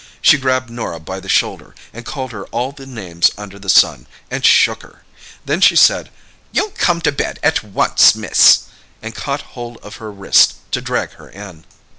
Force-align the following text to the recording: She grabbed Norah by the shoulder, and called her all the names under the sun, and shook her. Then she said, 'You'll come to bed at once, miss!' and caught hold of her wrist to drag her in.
She 0.19 0.39
grabbed 0.39 0.71
Norah 0.71 0.99
by 0.99 1.19
the 1.19 1.29
shoulder, 1.29 1.75
and 1.93 2.03
called 2.03 2.31
her 2.31 2.45
all 2.47 2.71
the 2.71 2.87
names 2.87 3.29
under 3.37 3.59
the 3.59 3.69
sun, 3.69 4.07
and 4.31 4.43
shook 4.43 4.81
her. 4.81 5.03
Then 5.45 5.61
she 5.61 5.75
said, 5.75 6.09
'You'll 6.51 6.71
come 6.75 7.01
to 7.01 7.11
bed 7.11 7.39
at 7.43 7.61
once, 7.63 8.15
miss!' 8.15 8.61
and 9.03 9.13
caught 9.13 9.41
hold 9.53 9.77
of 9.83 9.97
her 9.97 10.11
wrist 10.11 10.55
to 10.71 10.81
drag 10.81 11.11
her 11.21 11.29
in. 11.29 11.65